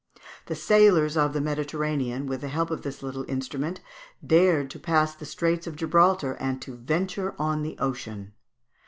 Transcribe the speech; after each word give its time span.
The 0.47 0.55
sailors 0.55 1.15
of 1.15 1.31
the 1.31 1.41
Mediterranean, 1.41 2.25
with 2.25 2.41
the 2.41 2.47
help 2.47 2.71
of 2.71 2.81
this 2.81 3.03
little 3.03 3.23
instrument, 3.29 3.81
dared 4.25 4.71
to 4.71 4.79
pass 4.79 5.13
the 5.13 5.27
Straits 5.27 5.67
of 5.67 5.75
Gibraltar, 5.75 6.33
and 6.39 6.59
to 6.63 6.73
venture 6.75 7.35
on 7.37 7.61
the 7.61 7.77
ocean. 7.77 8.33